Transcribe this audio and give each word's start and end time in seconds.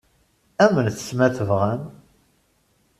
Amnet-tt, 0.63 1.11
ma 1.17 1.27
tebɣam. 1.35 1.81